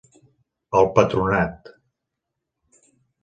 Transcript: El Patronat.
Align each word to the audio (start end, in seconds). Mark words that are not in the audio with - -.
El 0.79 0.87
Patronat. 0.95 1.69